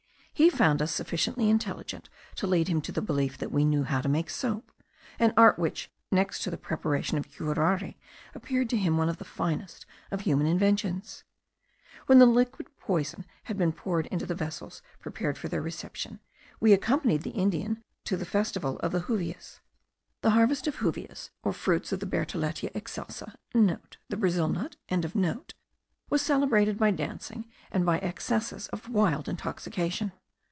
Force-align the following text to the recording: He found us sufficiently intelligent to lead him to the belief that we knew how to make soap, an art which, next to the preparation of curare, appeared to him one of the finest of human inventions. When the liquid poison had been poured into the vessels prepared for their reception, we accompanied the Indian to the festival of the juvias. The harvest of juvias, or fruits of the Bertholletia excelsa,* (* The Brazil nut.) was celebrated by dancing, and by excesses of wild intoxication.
He 0.33 0.49
found 0.49 0.81
us 0.81 0.91
sufficiently 0.91 1.51
intelligent 1.51 2.09
to 2.37 2.47
lead 2.47 2.67
him 2.67 2.81
to 2.81 2.91
the 2.91 2.99
belief 3.01 3.37
that 3.37 3.51
we 3.51 3.63
knew 3.63 3.83
how 3.83 4.01
to 4.01 4.09
make 4.09 4.31
soap, 4.31 4.71
an 5.19 5.35
art 5.37 5.59
which, 5.59 5.91
next 6.11 6.41
to 6.41 6.49
the 6.49 6.57
preparation 6.57 7.19
of 7.19 7.29
curare, 7.29 7.93
appeared 8.33 8.67
to 8.71 8.77
him 8.77 8.97
one 8.97 9.07
of 9.07 9.17
the 9.17 9.23
finest 9.23 9.85
of 10.09 10.21
human 10.21 10.47
inventions. 10.47 11.23
When 12.07 12.17
the 12.17 12.25
liquid 12.25 12.75
poison 12.79 13.23
had 13.43 13.55
been 13.55 13.71
poured 13.71 14.07
into 14.07 14.25
the 14.25 14.33
vessels 14.33 14.81
prepared 14.99 15.37
for 15.37 15.47
their 15.47 15.61
reception, 15.61 16.19
we 16.59 16.73
accompanied 16.73 17.21
the 17.21 17.29
Indian 17.37 17.83
to 18.05 18.17
the 18.17 18.25
festival 18.25 18.79
of 18.79 18.93
the 18.93 19.01
juvias. 19.01 19.59
The 20.23 20.31
harvest 20.31 20.65
of 20.65 20.77
juvias, 20.77 21.29
or 21.43 21.53
fruits 21.53 21.91
of 21.91 21.99
the 21.99 22.07
Bertholletia 22.07 22.71
excelsa,* 22.73 23.35
(* 23.69 24.09
The 24.09 24.17
Brazil 24.17 24.47
nut.) 24.47 25.53
was 26.09 26.23
celebrated 26.23 26.79
by 26.79 26.89
dancing, 26.89 27.45
and 27.71 27.85
by 27.85 27.99
excesses 27.99 28.67
of 28.69 28.89
wild 28.89 29.29
intoxication. 29.29 30.13